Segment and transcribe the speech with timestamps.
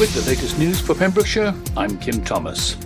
[0.00, 2.78] With the latest news for Pembrokeshire, I'm Kim Thomas.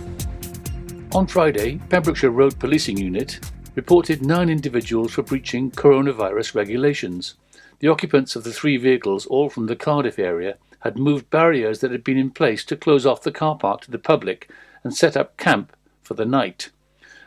[1.13, 3.39] On Friday, Pembrokeshire Road Policing Unit
[3.79, 7.35] reported nine individuals for breaching coronavirus regulations.
[7.79, 11.91] The occupants of the three vehicles, all from the Cardiff area, had moved barriers that
[11.91, 14.51] had been in place to close off the car park to the public
[14.83, 16.71] and set up camp for the night.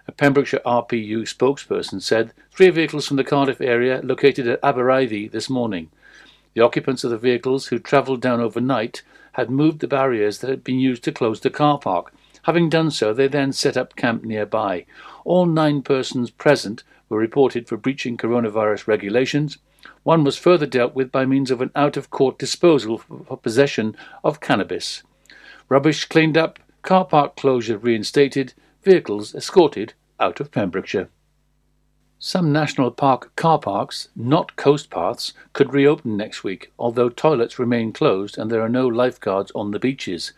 [0.06, 5.48] A Pembrokeshire RPU spokesperson said three vehicles from the Cardiff area located at Abereiddy this
[5.48, 5.88] morning.
[6.52, 9.00] The occupants of the vehicles who travelled down overnight
[9.32, 12.12] had moved the barriers that had been used to close the car park.
[12.42, 14.84] Having done so, they then set up camp nearby.
[15.24, 19.58] All nine persons present were reported for breaching coronavirus regulations.
[20.02, 23.96] One was further dealt with by means of an out of court disposal for possession
[24.24, 25.02] of cannabis.
[25.68, 31.08] Rubbish cleaned up, car park closure reinstated, vehicles escorted out of Pembrokeshire.
[32.18, 37.92] Some national park car parks, not coast paths, could reopen next week, although toilets remain
[37.92, 40.32] closed and there are no lifeguards on the beaches.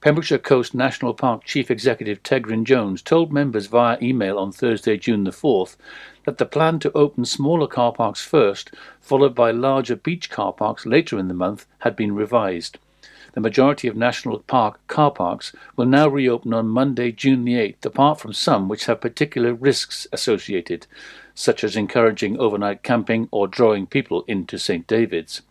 [0.00, 5.24] Pembrokeshire Coast National Park Chief Executive Tegryn Jones told members via email on Thursday, June
[5.24, 5.76] the 4th,
[6.24, 10.86] that the plan to open smaller car parks first, followed by larger beach car parks
[10.86, 12.78] later in the month, had been revised.
[13.34, 17.84] The majority of national park car parks will now reopen on Monday, June the 8th,
[17.84, 20.86] apart from some which have particular risks associated,
[21.34, 24.86] such as encouraging overnight camping or drawing people into St.
[24.86, 25.42] David's.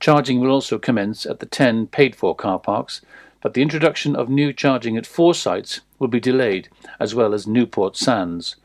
[0.00, 3.02] Charging will also commence at the 10 paid for car parks,
[3.42, 7.46] but the introduction of new charging at four sites will be delayed, as well as
[7.46, 8.56] Newport Sands.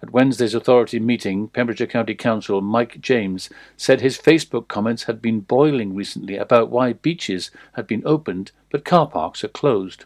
[0.00, 5.40] At Wednesday's authority meeting, Pembrokeshire County Council Mike James said his Facebook comments had been
[5.40, 10.04] boiling recently about why beaches had been opened but car parks are closed.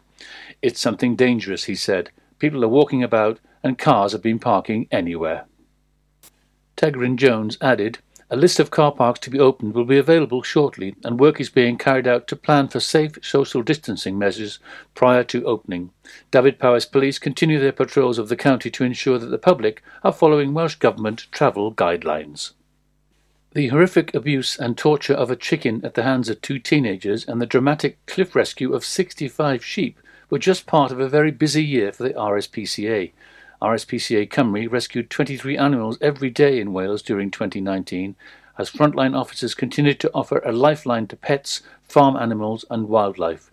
[0.63, 2.11] It's something dangerous, he said.
[2.39, 5.45] People are walking about and cars have been parking anywhere.
[6.77, 7.99] Tegryn Jones added,
[8.33, 11.51] a list of car parks to be opened will be available shortly, and work is
[11.51, 14.59] being carried out to plan for safe social distancing measures
[14.95, 15.91] prior to opening.
[16.31, 20.55] Dyfed-Powys Police continue their patrols of the county to ensure that the public are following
[20.55, 22.53] Welsh Government travel guidelines.
[23.53, 27.39] The horrific abuse and torture of a chicken at the hands of two teenagers and
[27.39, 29.99] the dramatic cliff rescue of 65 sheep
[30.31, 33.13] were just part of a very busy year for the RSPCA.
[33.63, 38.17] RSPCA Cymru rescued 23 animals every day in Wales during 2019
[38.59, 43.53] as frontline officers continued to offer a lifeline to pets, farm animals, and wildlife.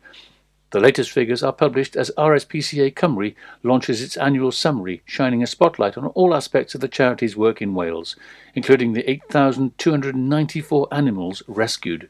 [0.71, 5.95] The latest figures are published as RSPCA Cymru launches its annual summary, shining a spotlight
[5.95, 8.15] on all aspects of the charity's work in Wales,
[8.55, 12.09] including the 8,294 animals rescued.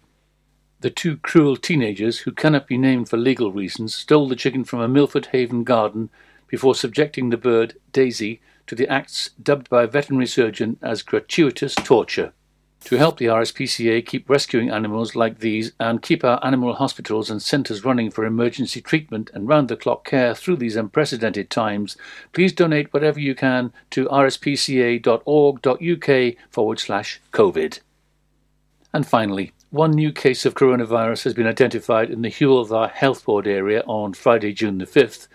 [0.79, 4.79] The two cruel teenagers, who cannot be named for legal reasons, stole the chicken from
[4.79, 6.09] a Milford Haven garden
[6.49, 11.73] before subjecting the bird, Daisy, to the acts dubbed by a veterinary surgeon as gratuitous
[11.75, 12.33] torture.
[12.85, 17.41] To help the RSPCA keep rescuing animals like these and keep our animal hospitals and
[17.41, 21.97] centres running for emergency treatment and round the clock care through these unprecedented times,
[22.31, 25.03] please donate whatever you can to rspca.org.uk
[26.49, 27.79] forward slash COVID.
[28.93, 33.25] And finally, one new case of coronavirus has been identified in the Hywel Dda Health
[33.25, 35.27] Board area on Friday, June the 5th.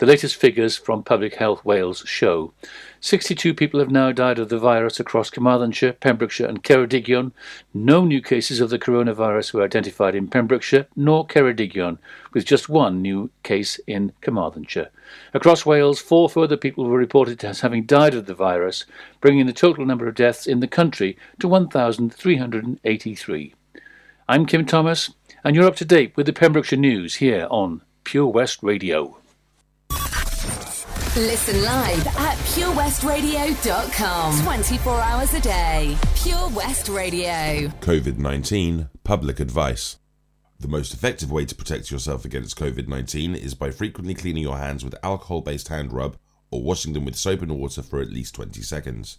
[0.00, 2.54] The latest figures from Public Health Wales show
[3.02, 7.32] 62 people have now died of the virus across Carmarthenshire, Pembrokeshire, and Ceredigion.
[7.74, 11.98] No new cases of the coronavirus were identified in Pembrokeshire nor Ceredigion,
[12.32, 14.88] with just one new case in Carmarthenshire.
[15.34, 18.86] Across Wales, four further people were reported as having died of the virus,
[19.20, 23.54] bringing the total number of deaths in the country to 1,383.
[24.26, 25.12] I'm Kim Thomas,
[25.44, 29.19] and you're up to date with the Pembrokeshire News here on Pure West Radio.
[31.16, 34.42] Listen live at purewestradio.com.
[34.44, 35.96] 24 hours a day.
[36.14, 37.66] Pure West Radio.
[37.80, 39.96] COVID 19 Public Advice.
[40.60, 44.58] The most effective way to protect yourself against COVID 19 is by frequently cleaning your
[44.58, 46.16] hands with alcohol based hand rub
[46.52, 49.18] or washing them with soap and water for at least 20 seconds.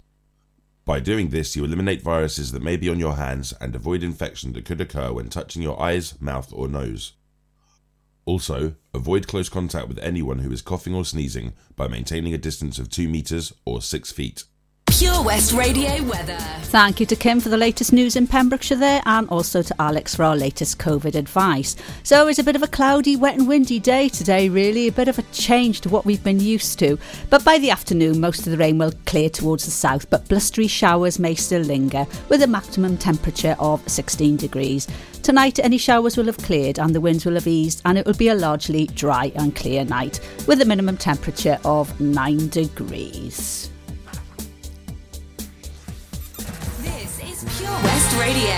[0.86, 4.54] By doing this, you eliminate viruses that may be on your hands and avoid infection
[4.54, 7.12] that could occur when touching your eyes, mouth, or nose.
[8.26, 12.78] Also, avoid close contact with anyone who is coughing or sneezing by maintaining a distance
[12.78, 14.44] of 2 meters or 6 feet.
[14.92, 16.38] Pure West Radio weather.
[16.64, 20.16] Thank you to Kim for the latest news in Pembrokeshire there, and also to Alex
[20.16, 21.78] for our latest COVID advice.
[22.04, 25.08] So it's a bit of a cloudy, wet, and windy day today, really, a bit
[25.08, 27.00] of a change to what we've been used to.
[27.30, 30.68] But by the afternoon, most of the rain will clear towards the south, but blustery
[30.68, 34.90] showers may still linger, with a maximum temperature of 16 degrees.
[35.24, 38.14] Tonight, any showers will have cleared and the winds will have eased, and it will
[38.14, 43.72] be a largely dry and clear night, with a minimum temperature of 9 degrees.
[47.42, 48.52] This Pure West Radio.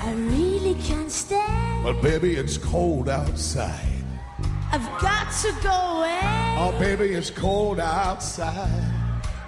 [0.00, 1.36] I really can't stay.
[1.84, 3.78] But baby, it's cold outside.
[4.72, 6.20] I've got to go away.
[6.58, 8.90] Oh, baby, it's cold outside.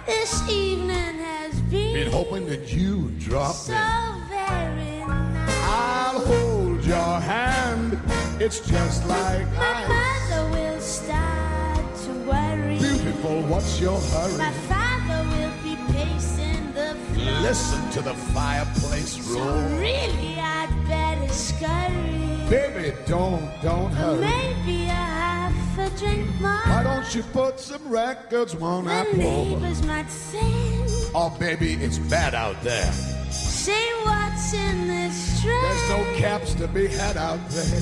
[0.05, 1.26] This evening has
[1.69, 4.27] Been hoping that you'd drop so in.
[4.29, 5.63] very nice.
[5.63, 7.99] I'll hold your hand.
[8.39, 10.29] It's just like My ice.
[10.29, 12.77] mother will start to worry.
[12.79, 14.37] Beautiful, what's your hurry?
[14.37, 17.39] My father will be pacing the floor.
[17.41, 19.61] Listen to the fireplace So roar.
[19.79, 22.49] really, I'd better scurry.
[22.49, 24.21] Baby, don't, don't hurry.
[24.21, 26.51] Maybe a half a drink more.
[26.51, 29.17] Why don't you put some records on I pull?
[29.17, 30.87] neighbors might think.
[31.15, 32.91] Oh, baby, it's bad out there.
[33.31, 35.51] Say what's in this tray.
[35.61, 37.81] There's no caps to be had out there.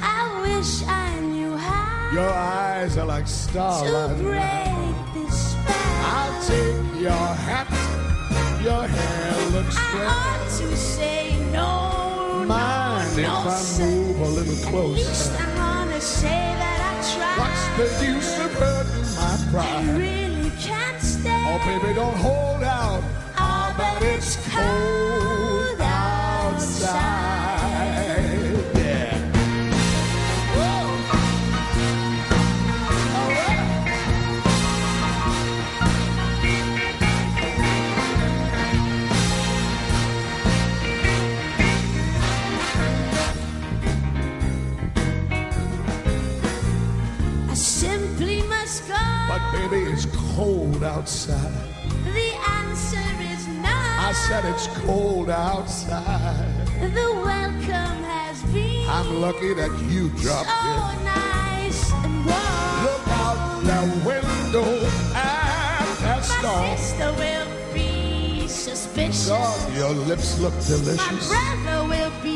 [0.00, 4.18] I wish I knew how Your eyes are like to starlight.
[4.18, 5.74] break this spell.
[6.04, 7.68] I'll take your hat.
[8.62, 14.28] Your hair looks I ought to say no, Mind no, if no, I move a
[14.28, 15.36] little At least closer?
[15.36, 17.38] I wanna say that I tried.
[17.76, 20.21] What's the use of hurting my pride?
[21.54, 23.02] Oh, baby, don't hold out.
[23.36, 27.21] Ah, but it's cold outside.
[50.82, 51.52] Cold outside.
[52.04, 53.68] the answer is no.
[53.70, 56.66] I said it's cold outside.
[56.80, 61.04] the welcome has been I'm lucky that you dropped so in.
[61.04, 62.84] nice and warm.
[62.86, 66.76] Look out the window at that My storm.
[66.76, 69.28] sister will be suspicious.
[69.28, 71.28] God, your lips look My delicious.
[71.28, 72.31] brother will be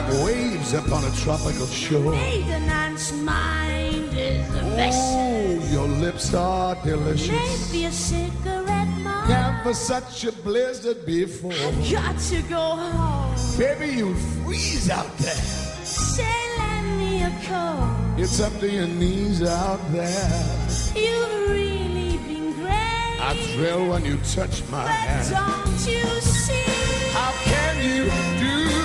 [0.00, 2.14] Like waves upon a tropical shore.
[2.14, 5.00] Aunt's mind is a vessel.
[5.02, 7.28] Oh, your lips are delicious.
[7.28, 9.26] Maybe a cigarette more.
[9.28, 11.52] Never such a blizzard before.
[11.90, 13.36] Got to go home.
[13.58, 15.42] Baby, you freeze out there.
[15.84, 16.24] Say,
[16.58, 18.14] lend me a coat.
[18.16, 20.66] It's up to your knees out there.
[20.94, 23.18] You've really been great.
[23.20, 25.30] I thrill when you touch my but hand.
[25.30, 26.64] don't you see?
[27.12, 28.04] How can you
[28.40, 28.79] do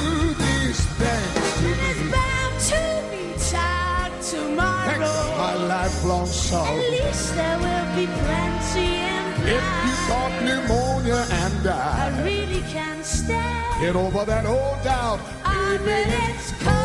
[5.38, 9.25] my lifelong At least there will be plenty in
[9.57, 13.81] If you caught pneumonia and die, I really can't stand.
[13.81, 16.84] get over that old doubt, I bet it's cold.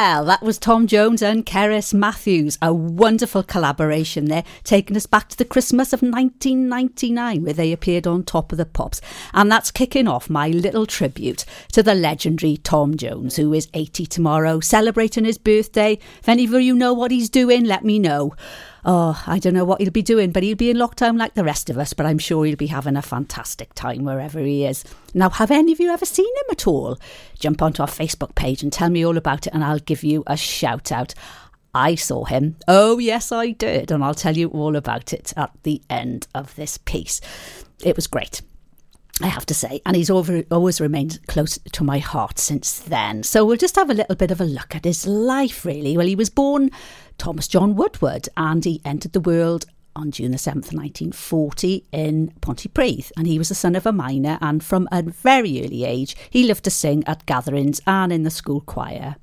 [0.00, 2.56] Well, that was Tom Jones and Cerys Matthews.
[2.62, 8.06] A wonderful collaboration there, taking us back to the Christmas of 1999, where they appeared
[8.06, 9.00] on Top of the Pops.
[9.34, 14.06] And that's kicking off my little tribute to the legendary Tom Jones, who is 80
[14.06, 15.98] tomorrow, celebrating his birthday.
[16.20, 18.36] If any of you know what he's doing, let me know.
[18.84, 21.44] Oh, I don't know what he'll be doing, but he'll be in lockdown like the
[21.44, 24.84] rest of us, but I'm sure he'll be having a fantastic time wherever he is.
[25.14, 26.98] Now, have any of you ever seen him at all?
[27.38, 30.22] Jump onto our Facebook page and tell me all about it, and I'll give you
[30.26, 31.14] a shout out.
[31.74, 32.56] I saw him.
[32.66, 36.54] Oh, yes, I did, and I'll tell you all about it at the end of
[36.56, 37.20] this piece.
[37.84, 38.42] It was great.
[39.20, 43.24] I have to say, and he's over, always remained close to my heart since then.
[43.24, 45.96] So we'll just have a little bit of a look at his life, really.
[45.96, 46.70] Well, he was born
[47.18, 53.10] Thomas John Woodward, and he entered the world on June the 7th, 1940, in Pontypridd,
[53.16, 56.46] and he was the son of a miner, and from a very early age, he
[56.46, 59.16] loved to sing at gatherings and in the school choir.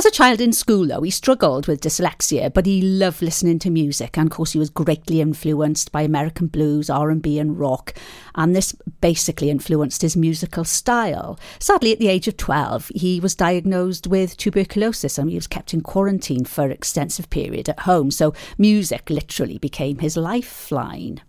[0.00, 3.68] As a child in school, though, he struggled with dyslexia, but he loved listening to
[3.68, 7.92] music, and of course, he was greatly influenced by American blues, R&B, and rock,
[8.34, 11.38] and this basically influenced his musical style.
[11.58, 15.74] Sadly, at the age of 12, he was diagnosed with tuberculosis, and he was kept
[15.74, 21.20] in quarantine for an extensive period at home, so music literally became his lifeline.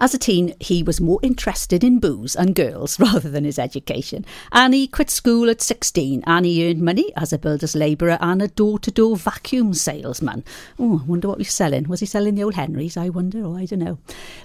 [0.00, 4.24] As a teen, he was more interested in booze and girls rather than his education,
[4.52, 8.40] and he quit school at 16 and he earned money as a builder's labourer and
[8.40, 10.44] a door to door vacuum salesman.
[10.78, 11.88] Oh, I wonder what he was selling.
[11.88, 12.96] Was he selling the old Henrys?
[12.96, 13.98] I wonder, or I don't know.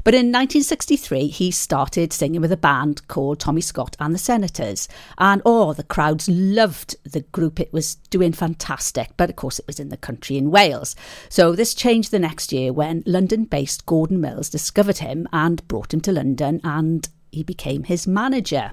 [0.04, 4.90] But in 1963, he started singing with a band called Tommy Scott and the Senators,
[5.20, 7.60] and oh, the crowds loved the group.
[7.60, 10.96] It was doing fantastic, but of course, it was in the country in Wales.
[11.30, 15.94] So this changed the next year when London based Gordon Mills discovered him and brought
[15.94, 18.72] him to London and he became his manager.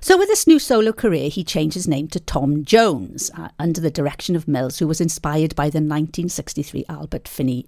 [0.00, 3.80] So, with this new solo career, he changed his name to Tom Jones uh, under
[3.80, 7.66] the direction of Mills, who was inspired by the 1963 Albert Finney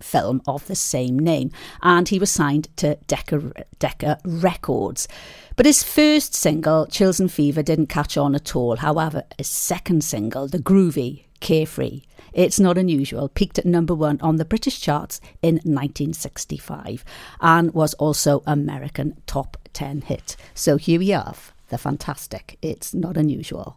[0.00, 1.50] film of the same name,
[1.82, 5.08] and he was signed to Decca, Decca Records.
[5.56, 8.76] But his first single, Chills and Fever, didn't catch on at all.
[8.76, 14.36] However, his second single, The Groovy, Carefree, it's not unusual, peaked at number one on
[14.36, 17.04] the British charts in 1965
[17.40, 20.36] and was also American top 10 hit.
[20.54, 23.76] So here we have the fantastic It's Not Unusual.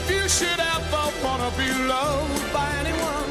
[0.00, 3.30] If you should ever wanna be loved by anyone,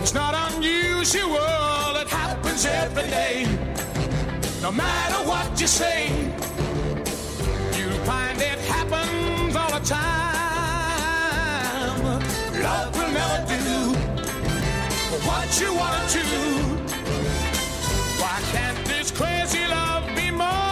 [0.00, 3.46] it's not unusual, it happens every day.
[4.60, 6.10] No matter what you say,
[7.76, 11.02] you'll find it happens all the time.
[12.66, 13.94] Love will never do
[15.28, 16.26] what you wanna do.
[18.20, 20.71] Why can't this crazy love be more?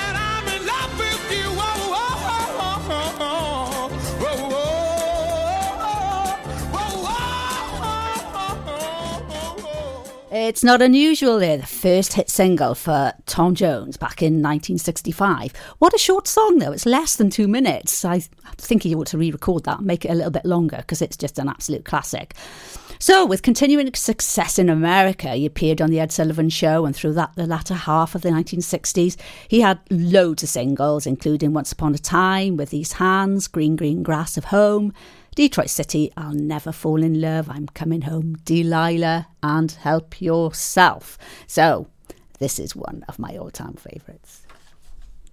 [10.47, 15.53] It's not unusual there, the first hit single for Tom Jones back in 1965.
[15.77, 16.71] What a short song, though.
[16.71, 18.03] It's less than two minutes.
[18.03, 18.21] I
[18.57, 21.15] think he ought to re record that, make it a little bit longer because it's
[21.15, 22.33] just an absolute classic.
[22.97, 27.13] So, with continuing success in America, he appeared on The Ed Sullivan Show, and through
[27.13, 29.17] that, the latter half of the 1960s,
[29.47, 34.01] he had loads of singles, including Once Upon a Time, With These Hands, Green Green
[34.01, 34.91] Grass of Home,
[35.33, 41.17] Detroit City, I'll Never Fall in Love, I'm Coming Home, Delilah, and Help Yourself.
[41.47, 41.87] So,
[42.39, 44.41] this is one of my all time favourites.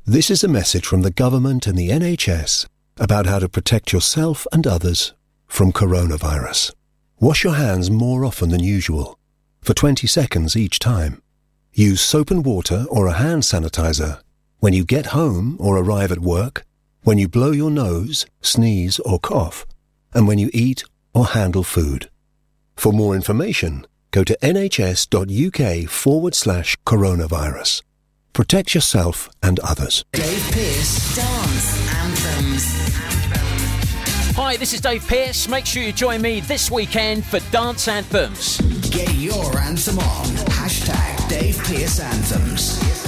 [0.07, 4.47] This is a message from the government and the NHS about how to protect yourself
[4.53, 5.15] and others
[5.49, 6.75] from coronavirus.
[7.19, 9.19] Wash your hands more often than usual,
[9.61, 11.21] for 20 seconds each time.
[11.73, 14.21] Use soap and water or a hand sanitizer
[14.61, 16.65] when you get home or arrive at work,
[17.03, 19.67] when you blow your nose, sneeze or cough,
[20.19, 20.83] and when you eat
[21.15, 22.11] or handle food.
[22.75, 27.83] For more information, go to nhs.uk forward slash coronavirus.
[28.33, 30.05] Protect yourself and others.
[30.13, 32.65] Dave Pearce Dance Anthems.
[34.37, 35.47] Hi, this is Dave Pearce.
[35.47, 38.61] Make sure you join me this weekend for Dance Anthems.
[38.91, 40.27] Get your anthem on.
[40.59, 43.08] Hashtag Dave Pearce Anthems.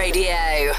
[0.00, 0.72] Radio.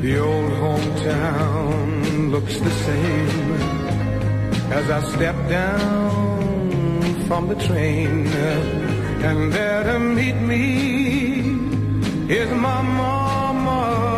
[0.00, 3.52] The old hometown looks the same
[4.72, 8.26] as I step down from the train.
[9.28, 10.64] And there to meet me
[12.34, 14.09] is my mama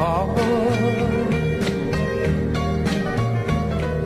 [0.00, 0.34] and.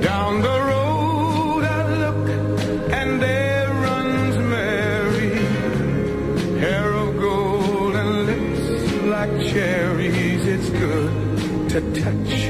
[0.01, 2.29] Down the road I look
[2.99, 5.35] and there runs Mary,
[6.59, 8.65] hair of gold and lips
[9.15, 10.47] like cherries.
[10.55, 12.44] It's good to touch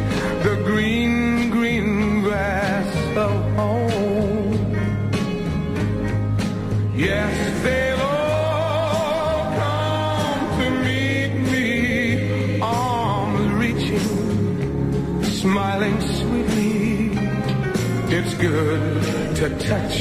[18.54, 19.96] good to touch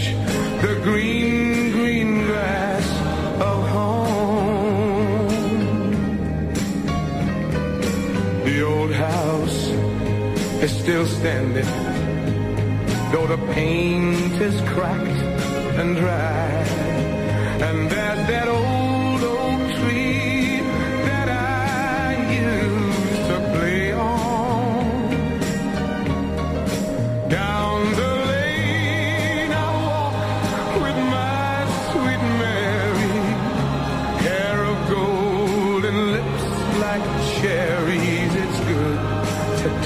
[0.62, 2.88] the green, green grass
[3.50, 5.27] of home.
[8.45, 9.60] The old house
[10.65, 11.72] is still standing,
[13.12, 15.22] though the paint is cracked
[15.81, 16.50] and dry.
[17.67, 17.89] And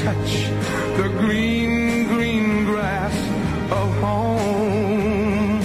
[0.04, 0.34] touch
[0.98, 3.16] the green, green grass
[3.72, 5.60] of home.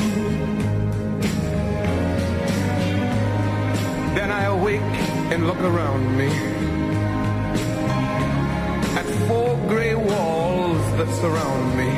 [4.15, 4.81] Then I awake
[5.33, 6.31] and look around me
[8.99, 11.91] at four gray walls that surround me.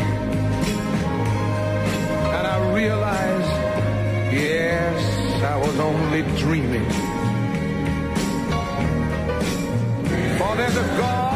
[2.37, 3.49] And I realize,
[4.33, 6.88] yes, I was only dreaming.
[10.38, 11.34] For there's a God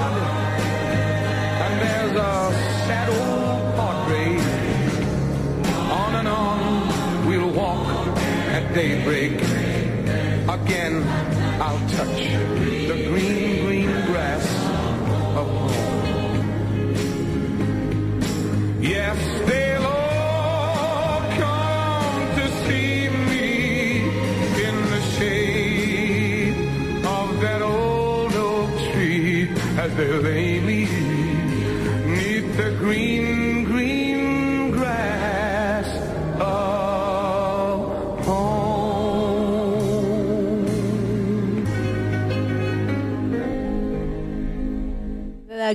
[2.09, 2.53] there's a
[2.87, 4.41] sad old portrait.
[5.91, 7.87] On and on we'll walk
[8.57, 9.33] at daybreak.
[10.49, 11.03] Again,
[11.61, 12.19] I'll touch
[12.89, 14.47] the green, green grass
[15.37, 15.73] of home.
[18.81, 23.49] Yes, they'll all come to see me
[24.67, 26.57] in the shade
[27.05, 30.38] of that old oak tree as they lay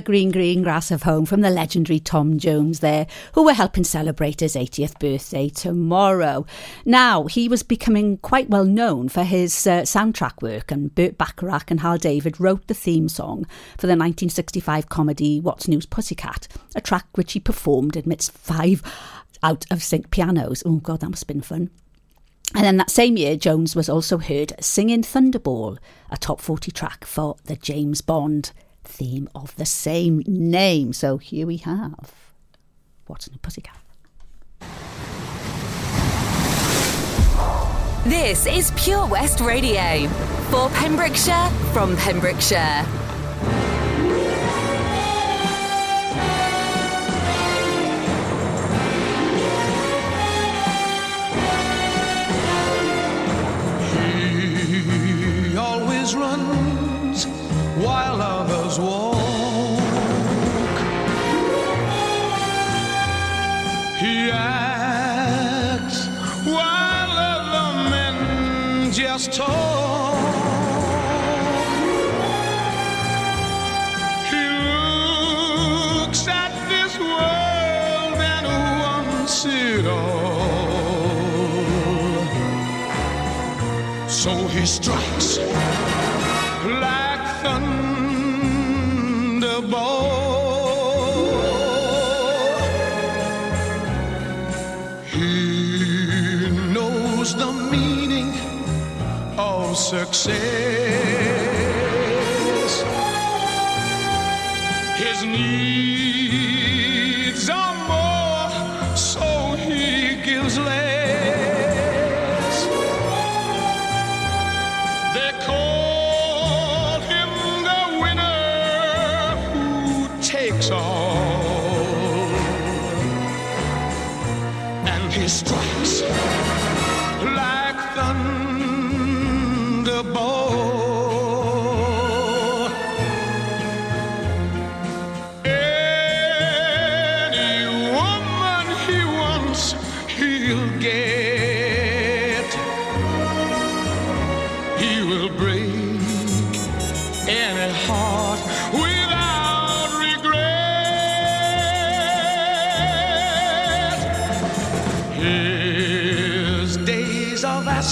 [0.00, 4.40] Green, green grass of home from the legendary Tom Jones there, who we're helping celebrate
[4.40, 6.46] his 80th birthday tomorrow.
[6.84, 11.70] Now, he was becoming quite well known for his uh, soundtrack work, and Burt Bacharach
[11.70, 13.44] and Hal David wrote the theme song
[13.76, 18.82] for the 1965 comedy What's New Pussycat, a track which he performed amidst five
[19.42, 20.62] out of sync pianos.
[20.64, 21.70] Oh, God, that must have been fun.
[22.54, 25.78] And then that same year, Jones was also heard singing Thunderball,
[26.10, 28.52] a top 40 track for the James Bond
[28.84, 30.92] theme of the same name.
[30.92, 32.12] So here we have
[33.06, 33.76] What's in a Pussycat?
[38.06, 40.08] This is Pure West Radio.
[40.50, 42.86] For Pembrokeshire, from Pembrokeshire.
[55.44, 57.26] He always runs
[57.84, 59.78] while others walk.
[63.98, 66.06] He acts
[66.44, 70.14] while other men just talk.
[74.30, 78.46] He looks at this world and
[78.80, 80.34] wants it all.
[84.08, 85.38] So he strikes
[99.94, 100.83] success.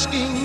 [0.03, 0.41] asking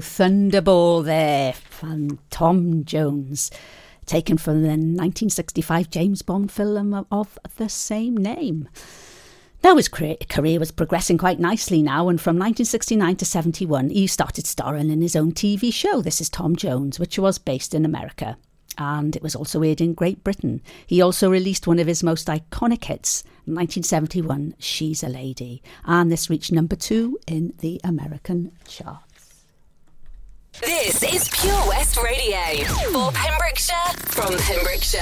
[0.00, 3.50] Thunderball there from Tom Jones,
[4.06, 8.68] taken from the 1965 James Bond film of the same name.
[9.62, 14.46] Now his career was progressing quite nicely now, and from 1969 to 71, he started
[14.46, 18.36] starring in his own TV show, This Is Tom Jones, which was based in America.
[18.78, 20.62] And it was also aired in Great Britain.
[20.86, 26.30] He also released one of his most iconic hits, 1971, She's a Lady, and this
[26.30, 29.02] reached number two in the American chart.
[30.60, 32.38] This is Pure West Radio
[32.92, 35.00] for Pembrokeshire from Pembrokeshire.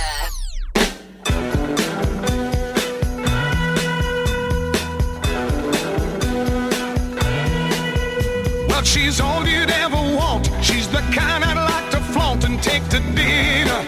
[8.68, 10.48] Well, she's all you'd ever want.
[10.62, 13.84] She's the kind I'd like to flaunt and take to dinner.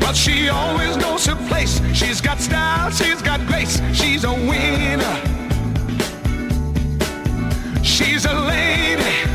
[0.00, 1.80] But she always knows her place.
[1.94, 5.47] She's got style, she's got grace, she's a winner.
[7.88, 9.27] She's a lady.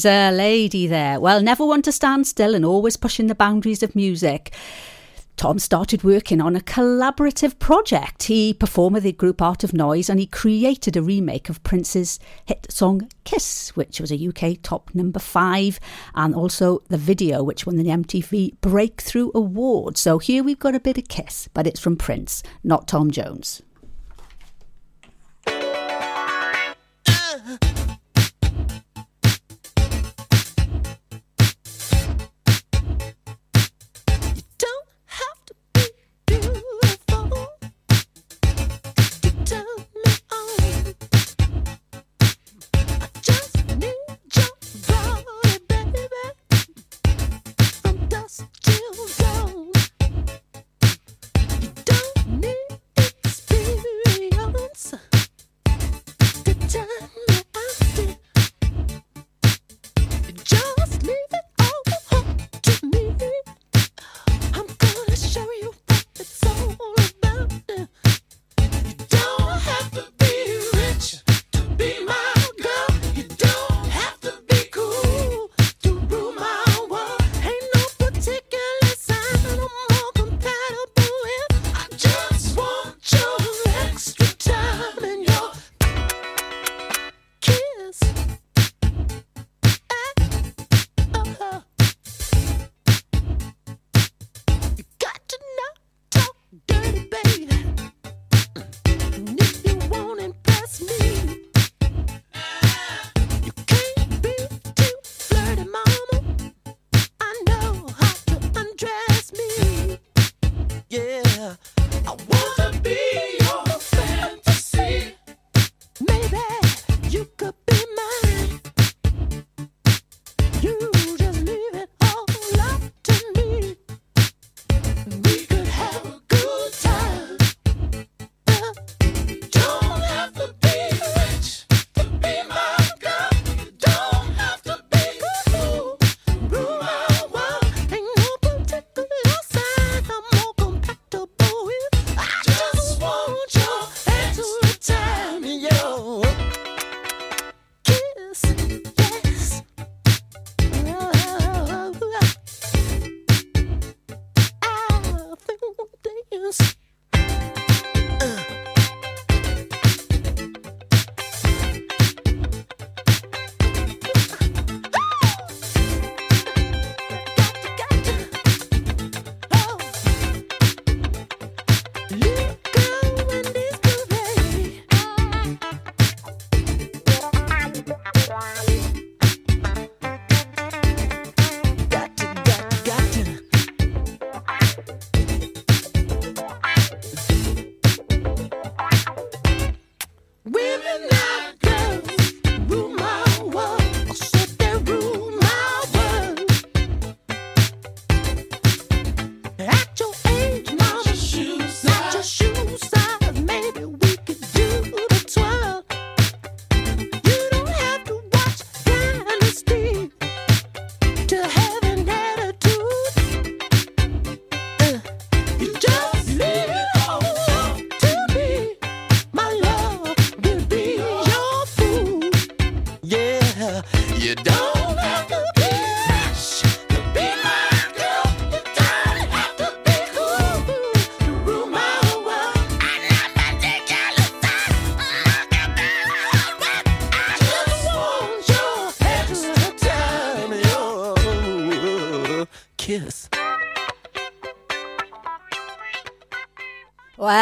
[0.00, 1.20] She's a lady there.
[1.20, 4.50] Well, never one to stand still and always pushing the boundaries of music.
[5.36, 8.22] Tom started working on a collaborative project.
[8.22, 12.18] He performed with the group Art of Noise and he created a remake of Prince's
[12.46, 15.78] hit song Kiss, which was a UK top number five,
[16.14, 19.98] and also the video, which won the MTV Breakthrough Award.
[19.98, 23.60] So here we've got a bit of Kiss, but it's from Prince, not Tom Jones.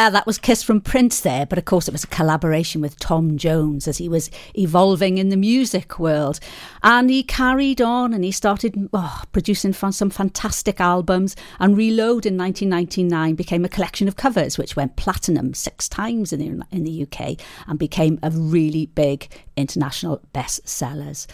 [0.09, 2.97] Well, that was Kiss from Prince there, but of course it was a collaboration with
[2.97, 6.39] Tom Jones as he was evolving in the music world.
[6.81, 11.35] And he carried on and he started oh, producing some fantastic albums.
[11.59, 16.39] And Reload in 1999 became a collection of covers which went platinum six times in
[16.39, 21.27] the, in the UK and became a really big international bestsellers.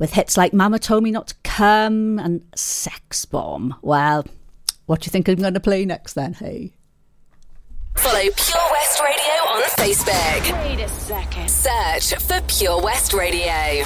[0.00, 3.76] With hits like Mama Told Me Not to Come and Sex Bomb.
[3.80, 4.26] Well,
[4.86, 6.72] what do you think I'm going to play next then, hey?
[7.98, 10.68] Follow Pure West Radio on Facebook.
[10.68, 11.48] Wait a second.
[11.50, 13.84] Search for Pure West Radio.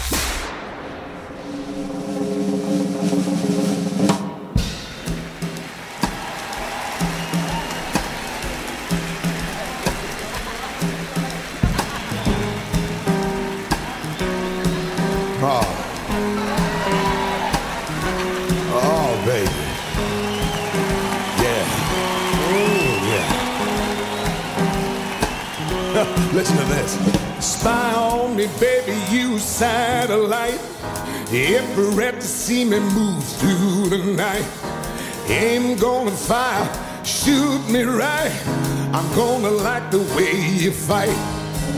[15.44, 15.82] Ah.
[26.33, 26.92] Listen to this.
[27.45, 30.59] Spy on me, baby, you satellite.
[31.31, 34.47] Ever to see me move through the night.
[35.29, 36.66] Aim gonna fire,
[37.05, 38.33] shoot me right.
[38.95, 41.16] I'm gonna like the way you fight.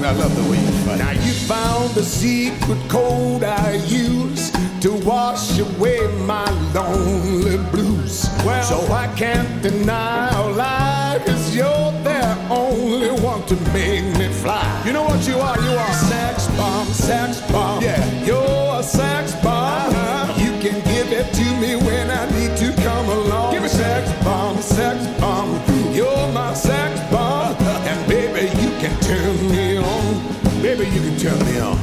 [0.03, 0.99] I love the way you fight.
[0.99, 8.29] Now you found the secret code I use to wash away my lonely blues.
[8.45, 14.14] Well, so I can't deny or lie, cause you're the only one to make me
[14.45, 14.83] fly.
[14.85, 15.59] You know what you are?
[15.59, 17.83] You are sex bomb, sex bomb.
[17.83, 18.01] Yeah.
[18.29, 19.89] You're a sex bomb.
[19.89, 20.45] Uh-huh.
[20.45, 23.55] You can give it to me when I need to come along.
[23.55, 25.51] Give it sex bomb, sex bomb.
[25.95, 27.57] You're my sex bomb.
[27.91, 30.13] And baby, you can turn me on.
[30.61, 31.79] Baby, you can turn me on.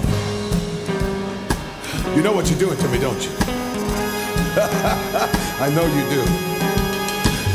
[2.16, 3.32] You know what you're doing to me, don't you?
[5.66, 6.61] I know you do.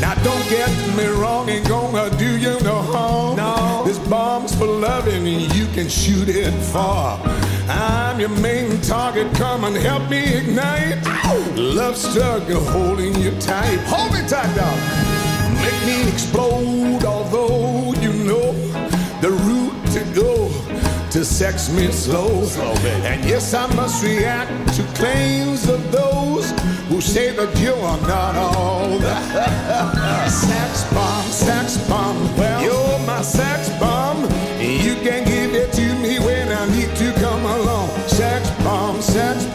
[0.01, 3.37] Now don't get me wrong, ain't gonna do you no harm.
[3.37, 3.83] No.
[3.85, 7.19] This bomb's for loving, and you can shoot it far.
[7.69, 11.05] I'm your main target, come and help me ignite.
[11.55, 13.79] Love struggle holding you tight.
[13.87, 14.79] Hold me tight, dog.
[15.61, 18.53] Make me explode, although you know
[19.21, 20.49] the route to go
[21.11, 22.45] to sex me slow.
[22.45, 22.73] Slow.
[23.03, 26.51] And yes, I must react to claims of those
[26.89, 30.29] who say that you are not all that.
[30.29, 32.17] sex bomb, sex bomb.
[32.37, 34.23] Well, you're my sex bomb.
[34.59, 37.89] You can give it to me when I need to come along.
[38.07, 39.45] Sex bomb, sex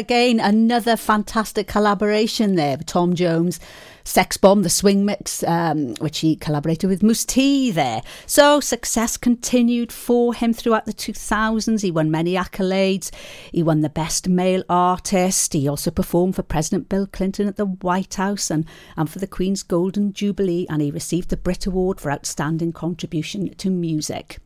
[0.00, 3.60] again, another fantastic collaboration there Tom Jones.
[4.02, 8.02] Sex Bomb, the swing mix, um, which he collaborated with Mousse T there.
[8.26, 11.82] So success continued for him throughout the 2000s.
[11.82, 13.14] He won many accolades.
[13.52, 15.52] He won the Best Male Artist.
[15.52, 18.64] He also performed for President Bill Clinton at the White House and,
[18.96, 20.66] and for the Queen's Golden Jubilee.
[20.70, 24.38] And he received the Brit Award for Outstanding Contribution to Music.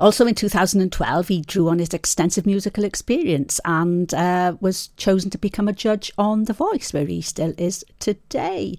[0.00, 5.36] Also in 2012, he drew on his extensive musical experience and uh, was chosen to
[5.36, 8.78] become a judge on The Voice, where he still is today.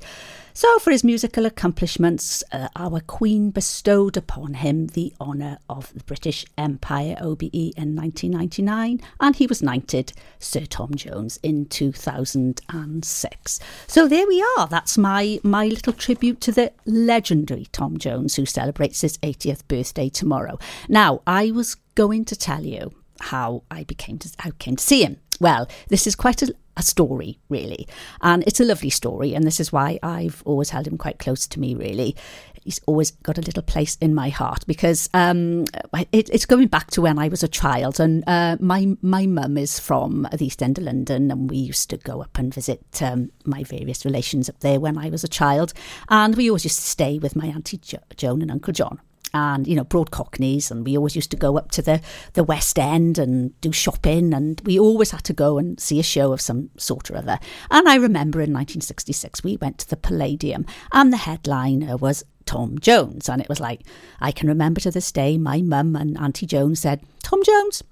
[0.54, 6.04] So, for his musical accomplishments, uh, our Queen bestowed upon him the honour of the
[6.04, 13.60] British Empire OBE in 1999, and he was knighted Sir Tom Jones in 2006.
[13.88, 14.68] So there we are.
[14.68, 20.10] That's my my little tribute to the legendary Tom Jones, who celebrates his 80th birthday
[20.10, 20.60] tomorrow.
[20.90, 22.92] Now, I was going to tell you
[23.22, 25.18] how I became to, how came to see him.
[25.40, 27.88] Well, this is quite a, a story, really,
[28.22, 31.48] and it's a lovely story, and this is why I've always held him quite close
[31.48, 31.76] to me.
[31.76, 32.16] Really,
[32.64, 35.66] he's always got a little place in my heart because um,
[36.12, 39.58] it, it's going back to when I was a child, and uh, my my mum
[39.58, 43.02] is from the East End of London, and we used to go up and visit
[43.02, 45.74] um, my various relations up there when I was a child,
[46.10, 49.00] and we always used to stay with my auntie jo- Joan and Uncle John
[49.34, 52.02] and you know broad cockneys and we always used to go up to the
[52.34, 56.04] the west end and do shopping and we always had to go and see a
[56.04, 59.98] show of some sort or other and i remember in 1966 we went to the
[59.98, 63.30] palladium and the headliner was Tom Jones.
[63.30, 63.82] And it was like,
[64.20, 67.84] I can remember to this day, my mum and Auntie Jones said, Tom Jones?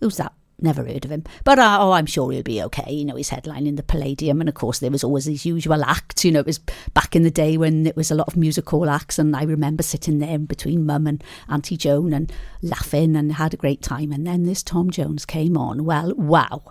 [0.00, 0.32] Who's that?
[0.60, 1.22] Never heard of him.
[1.44, 2.92] But uh, oh, I'm sure he'll be okay.
[2.92, 4.40] You know, he's headlining the Palladium.
[4.40, 6.24] And of course, there was always his usual act.
[6.24, 6.58] You know, it was
[6.94, 9.20] back in the day when it was a lot of musical acts.
[9.20, 13.58] And I remember sitting there between mum and Auntie Joan and laughing and had a
[13.58, 14.10] great time.
[14.10, 15.84] And then this Tom Jones came on.
[15.84, 16.62] Well, wow.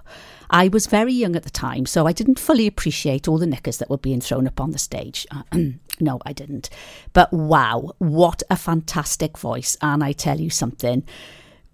[0.50, 3.78] I was very young at the time, so I didn't fully appreciate all the knickers
[3.78, 5.26] that were being thrown up on the stage.
[6.00, 6.70] no, I didn't.
[7.14, 9.78] But wow, what a fantastic voice.
[9.82, 11.04] And I tell you something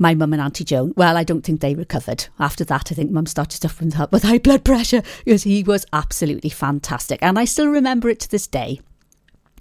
[0.04, 2.28] my mum and Auntie Joan, well, I don't think they recovered.
[2.38, 6.50] After that, I think mum started suffering with- high blood pressure because he was absolutely
[6.50, 7.20] fantastic.
[7.24, 8.82] And I still remember it to this day.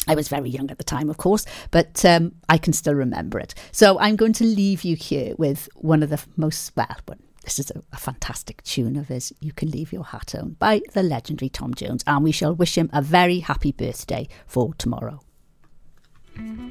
[0.09, 3.39] I was very young at the time, of course, but um, I can still remember
[3.39, 3.55] it.
[3.71, 6.89] So I'm going to leave you here with one of the most, well,
[7.45, 10.81] this is a, a fantastic tune of his, You Can Leave Your Hat On, by
[10.93, 12.03] the legendary Tom Jones.
[12.05, 15.21] And we shall wish him a very happy birthday for tomorrow.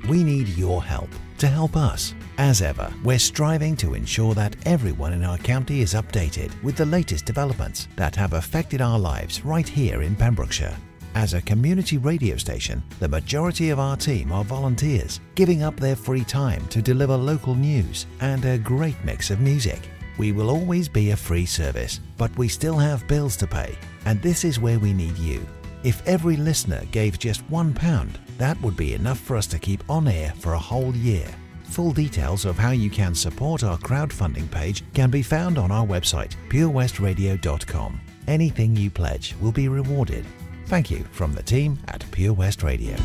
[0.07, 2.13] We need your help to help us.
[2.37, 6.85] As ever, we're striving to ensure that everyone in our county is updated with the
[6.85, 10.75] latest developments that have affected our lives right here in Pembrokeshire.
[11.13, 15.95] As a community radio station, the majority of our team are volunteers, giving up their
[15.95, 19.89] free time to deliver local news and a great mix of music.
[20.17, 24.21] We will always be a free service, but we still have bills to pay, and
[24.21, 25.45] this is where we need you.
[25.83, 28.09] If every listener gave just £1,
[28.41, 31.27] that would be enough for us to keep on air for a whole year.
[31.65, 35.85] Full details of how you can support our crowdfunding page can be found on our
[35.85, 38.01] website, purewestradio.com.
[38.27, 40.25] Anything you pledge will be rewarded.
[40.65, 42.95] Thank you from the team at Pure West Radio.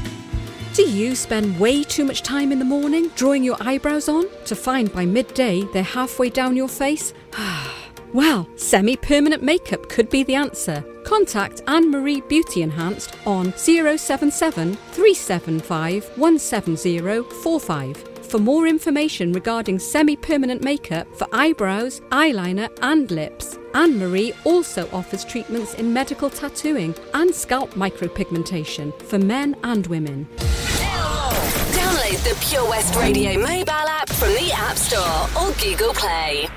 [0.72, 4.56] Do you spend way too much time in the morning drawing your eyebrows on to
[4.56, 7.12] find by midday they're halfway down your face?
[7.38, 7.85] Ah.
[8.16, 10.82] Well, semi permanent makeup could be the answer.
[11.04, 17.96] Contact Anne Marie Beauty Enhanced on 077 375 17045
[18.26, 23.58] for more information regarding semi permanent makeup for eyebrows, eyeliner, and lips.
[23.74, 30.26] Anne Marie also offers treatments in medical tattooing and scalp micropigmentation for men and women.
[31.76, 36.48] Download the Pure West Radio mobile app from the App Store or Google Play.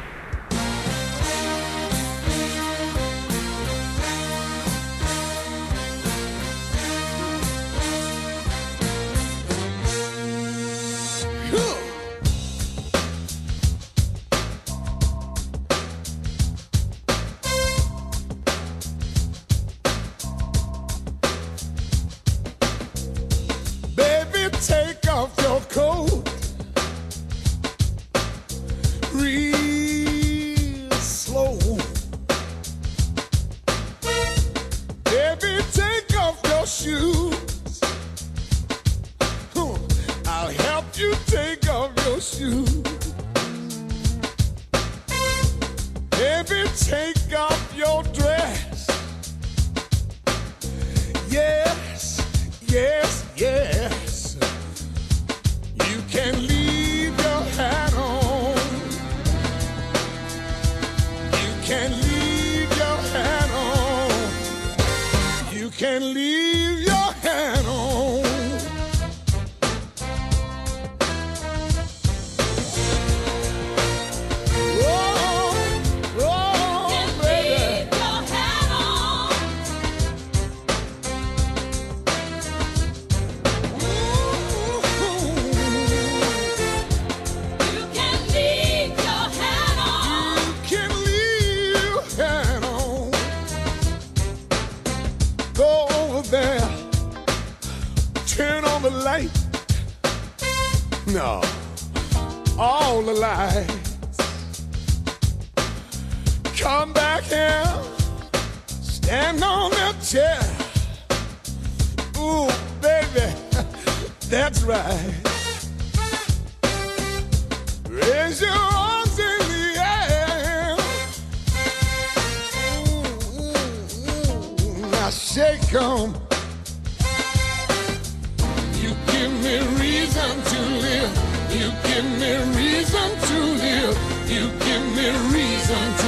[130.20, 131.12] Reason to live.
[131.50, 133.96] You give me reason to live.
[134.28, 135.99] You give me reason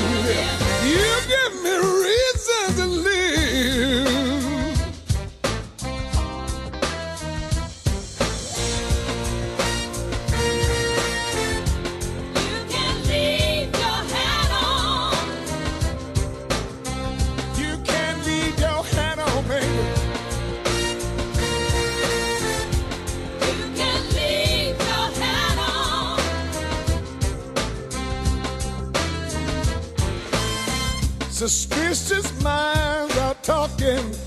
[31.94, 34.21] Suspicious minds are talking.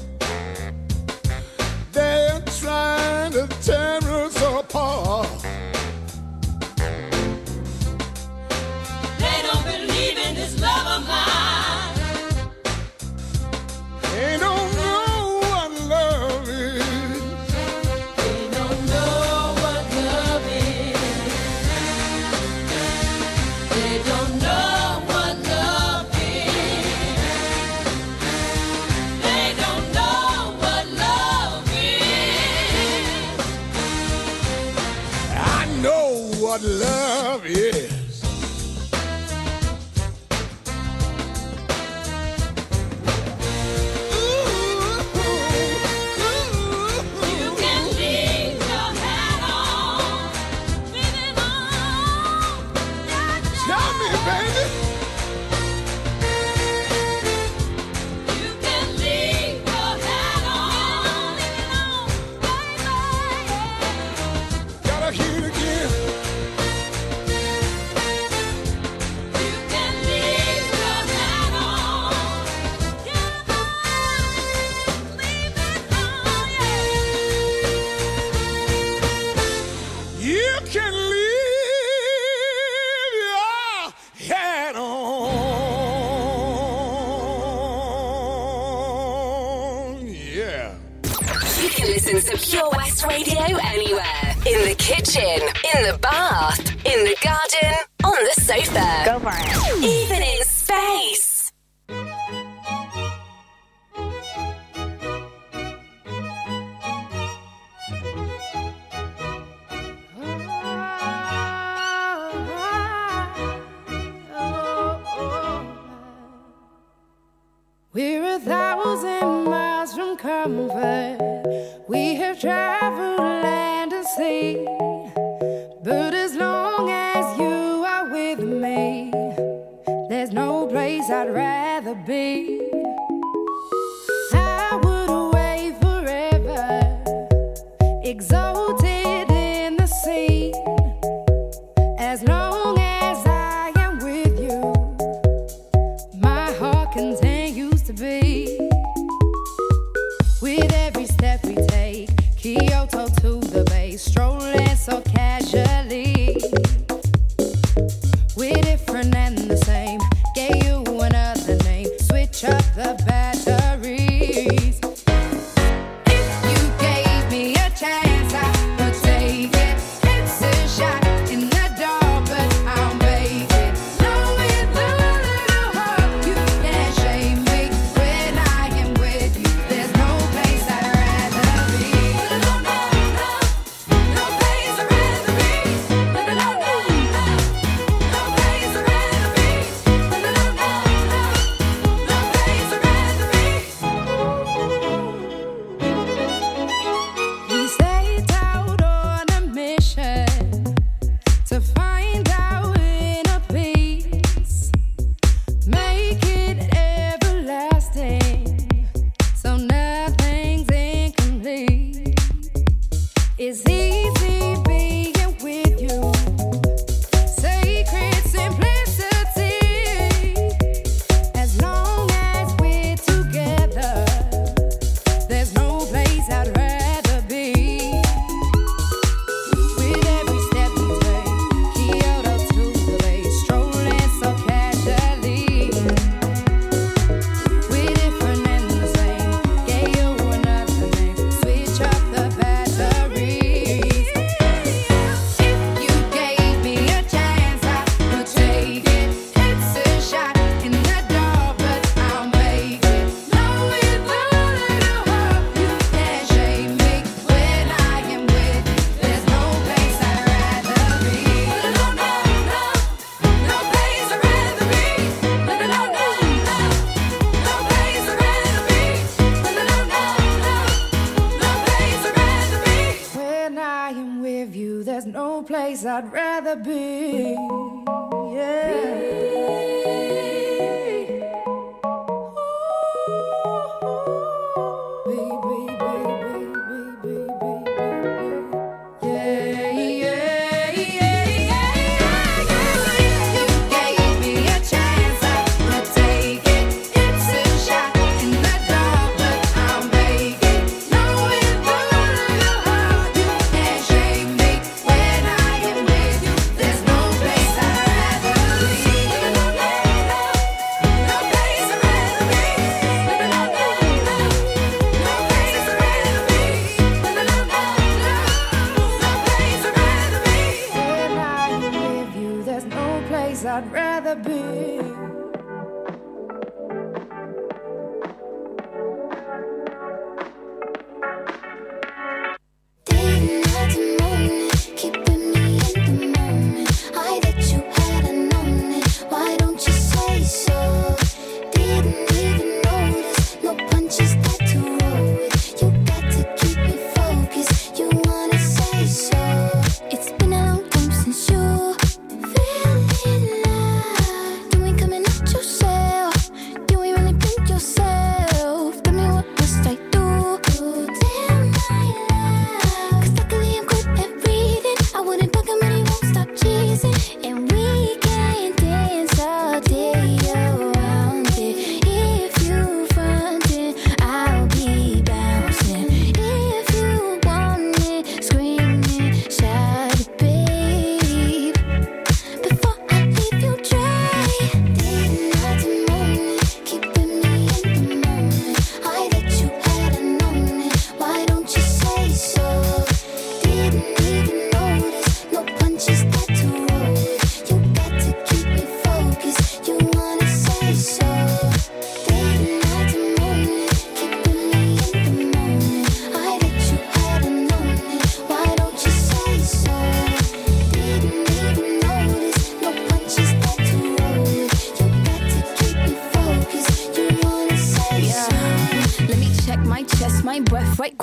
[275.74, 276.93] Place I'd rather be.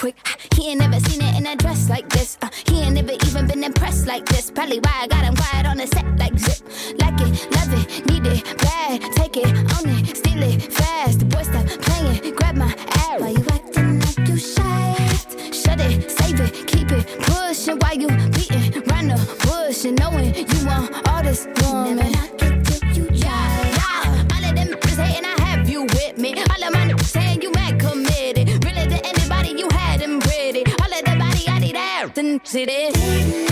[0.01, 0.17] Quick.
[0.55, 2.35] He ain't never seen it in a dress like this.
[2.41, 4.49] Uh, he ain't never even been impressed like this.
[4.49, 6.59] Probably why I got him quiet on the set like zip.
[7.03, 8.99] Like it, love it, need it, bad.
[9.13, 11.19] Take it, own it, steal it, fast.
[11.19, 12.73] The boy stop playing, grab my
[13.05, 13.21] ass.
[13.21, 14.95] Why you acting like you shy?
[15.53, 17.77] Shut it, save it, keep it pushing.
[17.77, 22.40] Why you beating round the bush and knowing you want all this woman?
[32.53, 33.50] Out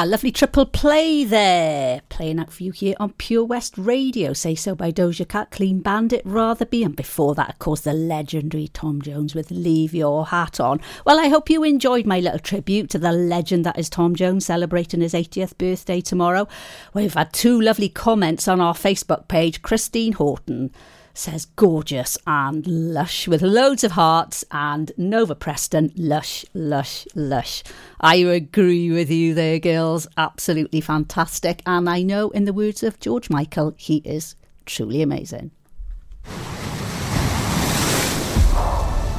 [0.00, 2.00] Ah, lovely triple play there.
[2.08, 4.32] Playing out for you here on Pure West Radio.
[4.32, 6.82] Say So by Doja Cat, Clean Bandit, Rather Be.
[6.82, 10.80] And before that, of course, the legendary Tom Jones with Leave Your Hat On.
[11.04, 14.46] Well, I hope you enjoyed my little tribute to the legend that is Tom Jones
[14.46, 16.48] celebrating his 80th birthday tomorrow.
[16.94, 19.60] We've had two lovely comments on our Facebook page.
[19.60, 20.70] Christine Horton
[21.14, 27.62] says gorgeous and lush with loads of hearts and Nova Preston lush lush lush.
[28.00, 30.06] I agree with you there girls.
[30.16, 31.62] Absolutely fantastic.
[31.66, 34.36] And I know in the words of George Michael he is
[34.66, 35.50] truly amazing.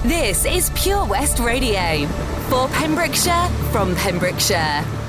[0.04, 2.08] This is Pure West Radio.
[2.50, 5.01] For Pembrokeshire from Pembrokeshire.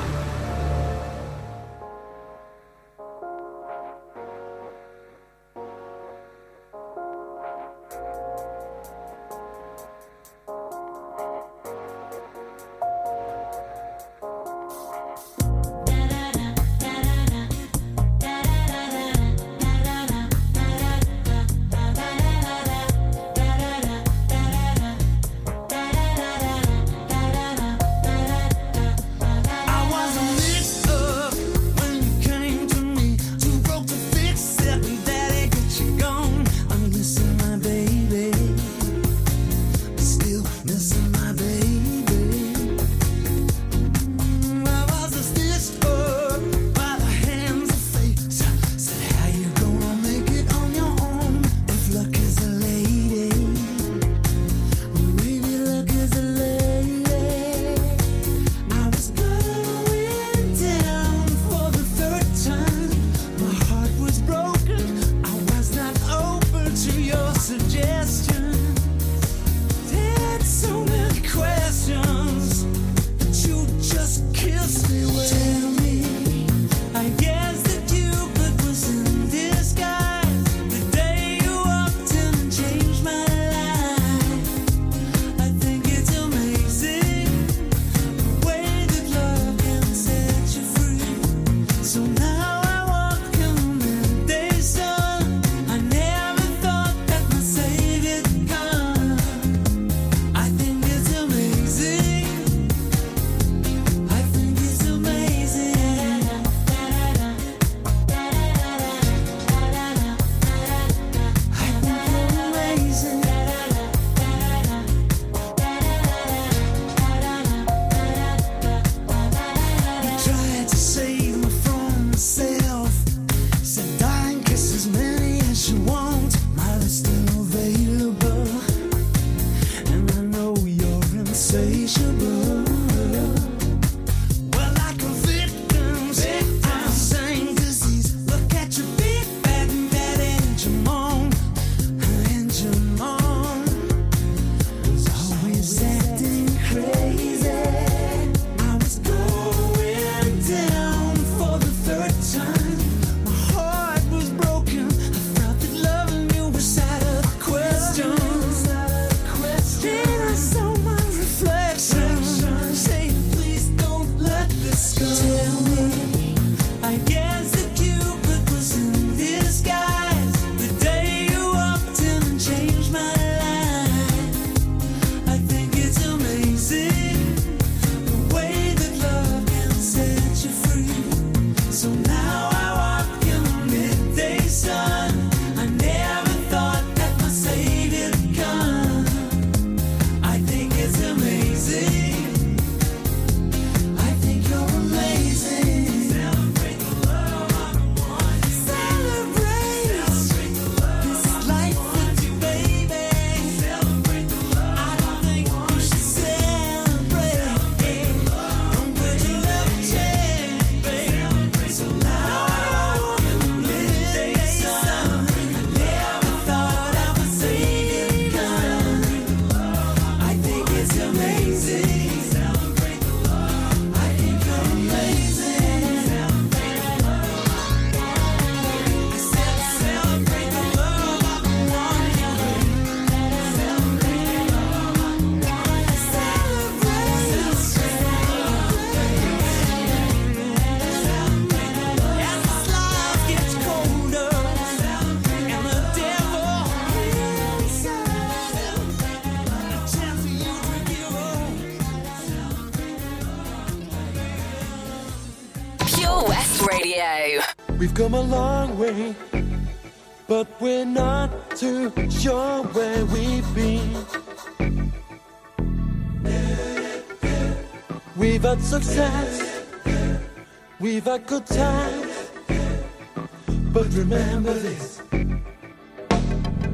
[273.83, 275.03] would remember this.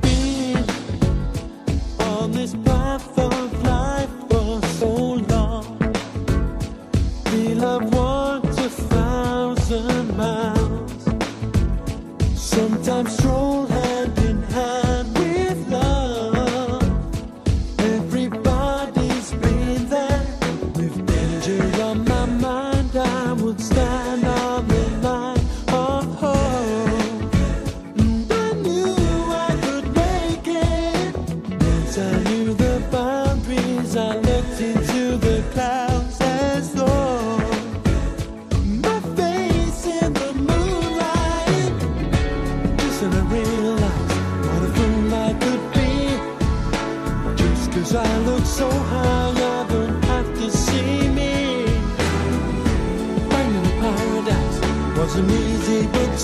[0.02, 0.68] Being
[2.00, 3.47] on this platform.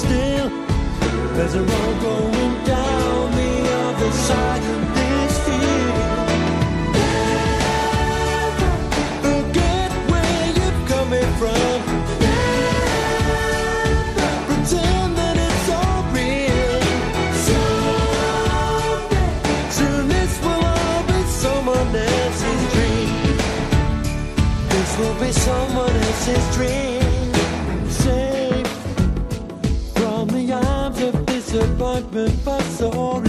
[0.05, 0.49] still.
[1.37, 6.29] There's a road going down the other side of this field.
[6.99, 8.73] Never
[9.25, 11.77] forget where you're coming from.
[12.25, 16.81] Never pretend that it's all real.
[19.77, 23.37] Soon this will all be someone else's dream.
[24.73, 26.84] This will be someone else's dream.
[32.15, 33.24] been but so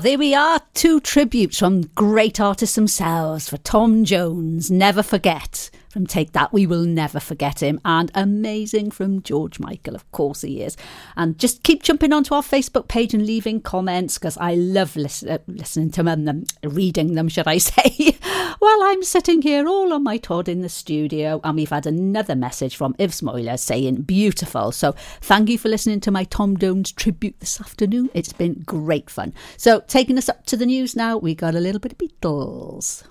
[0.00, 0.58] Ah, there we are.
[0.72, 4.70] Two tributes from great artists themselves for Tom Jones.
[4.70, 6.52] Never forget from Take That.
[6.52, 7.80] We will never forget him.
[7.84, 9.94] And amazing from George Michael.
[9.94, 10.76] Of course he is.
[11.16, 15.24] And just keep jumping onto our Facebook page and leaving comments because I love lis-
[15.24, 18.16] uh, listening to them, reading them, should I say.
[18.60, 22.36] While I'm sitting here all on my Todd in the studio, and we've had another
[22.36, 24.70] message from Iv Smoiler saying beautiful.
[24.72, 28.10] So thank you for listening to my Tom Jones tribute this afternoon.
[28.14, 29.34] It's been great fun.
[29.56, 33.02] So taking us up to the news now, we got a little bit of Beatles.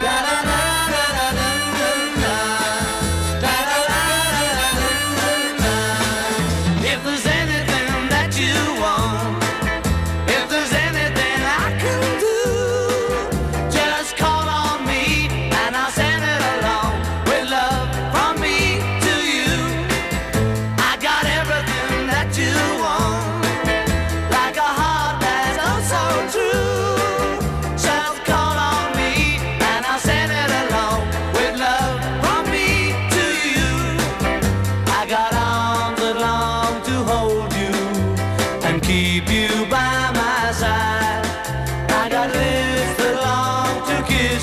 [0.00, 1.57] La la la